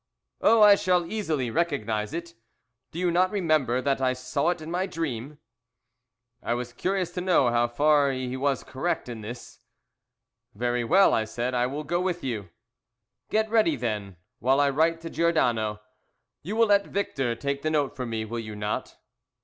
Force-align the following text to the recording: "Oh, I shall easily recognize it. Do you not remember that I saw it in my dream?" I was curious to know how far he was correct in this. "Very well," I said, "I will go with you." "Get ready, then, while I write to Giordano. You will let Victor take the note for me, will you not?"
"Oh, 0.41 0.63
I 0.63 0.73
shall 0.73 1.05
easily 1.05 1.51
recognize 1.51 2.11
it. 2.11 2.33
Do 2.89 2.97
you 2.97 3.11
not 3.11 3.29
remember 3.29 3.83
that 3.83 4.01
I 4.01 4.13
saw 4.13 4.49
it 4.49 4.59
in 4.59 4.71
my 4.71 4.87
dream?" 4.87 5.37
I 6.41 6.55
was 6.55 6.73
curious 6.73 7.11
to 7.11 7.21
know 7.21 7.51
how 7.51 7.67
far 7.67 8.11
he 8.11 8.35
was 8.35 8.63
correct 8.63 9.07
in 9.07 9.21
this. 9.21 9.59
"Very 10.55 10.83
well," 10.83 11.13
I 11.13 11.25
said, 11.25 11.53
"I 11.53 11.67
will 11.67 11.83
go 11.83 12.01
with 12.01 12.23
you." 12.23 12.49
"Get 13.29 13.47
ready, 13.51 13.75
then, 13.75 14.17
while 14.39 14.59
I 14.59 14.71
write 14.71 15.01
to 15.01 15.09
Giordano. 15.11 15.81
You 16.41 16.55
will 16.55 16.65
let 16.65 16.87
Victor 16.87 17.35
take 17.35 17.61
the 17.61 17.69
note 17.69 17.95
for 17.95 18.07
me, 18.07 18.25
will 18.25 18.39
you 18.39 18.55
not?" 18.55 18.97